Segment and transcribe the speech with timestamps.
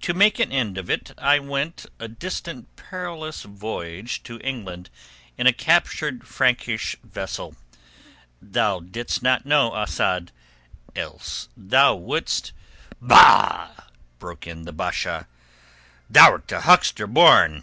[0.00, 4.90] To make an end of it I went a distant perilous voyage to England
[5.38, 7.54] in a captured Frankish vessel.
[8.42, 10.32] Thou didst not know, O Asad,
[10.96, 12.50] else thou wouldst...."
[13.00, 13.70] "Bah!"
[14.18, 15.28] broke in the Basha.
[16.10, 17.62] "Thou'rt a huckster born.